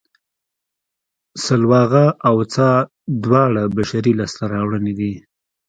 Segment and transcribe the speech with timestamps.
[1.45, 2.69] سلواغه او څا
[3.23, 5.13] دواړه بشري لاسته راوړنې دي